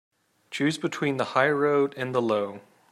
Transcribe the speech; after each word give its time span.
Choose 0.49 0.79
between 0.79 1.17
the 1.17 1.23
high 1.35 1.51
road 1.51 1.93
and 1.95 2.15
the 2.15 2.23
low. 2.23 2.61